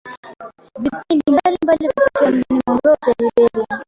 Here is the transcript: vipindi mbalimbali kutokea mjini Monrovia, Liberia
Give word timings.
vipindi 0.81 1.31
mbalimbali 1.31 1.87
kutokea 1.93 2.31
mjini 2.31 2.61
Monrovia, 2.67 3.15
Liberia 3.19 3.77